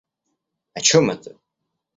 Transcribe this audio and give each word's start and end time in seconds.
О 0.81 0.83
чем 0.89 1.11
это? 1.15 1.37